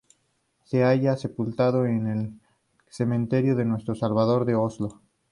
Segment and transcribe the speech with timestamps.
[0.63, 2.31] Ser halla sepultado en el
[2.89, 4.99] Cementerio de Nuestro Salvador, de Oslo.